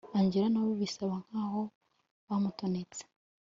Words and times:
angella 0.17 0.47
nawe 0.53 0.71
bisa 0.79 1.03
nkaho 1.29 1.61
bamutonetse 2.27 3.01